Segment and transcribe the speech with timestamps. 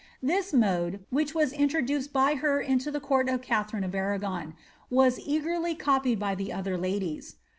[0.23, 4.55] This mode, which was introduced by her into the court of Katharine of Arragon,
[4.89, 7.35] was eagerly copied by the other kdies.